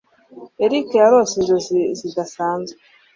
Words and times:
Eric 0.63 0.87
yarose 1.01 1.33
inzozi 1.37 1.79
zidasanzwe. 1.99 2.79